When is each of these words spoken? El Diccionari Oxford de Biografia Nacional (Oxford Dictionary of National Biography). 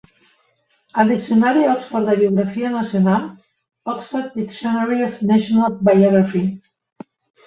El 1.01 1.09
Diccionari 1.13 1.65
Oxford 1.73 2.07
de 2.11 2.15
Biografia 2.21 2.71
Nacional 2.75 3.27
(Oxford 3.93 4.39
Dictionary 4.39 5.05
of 5.09 5.21
National 5.33 5.77
Biography). 5.91 6.43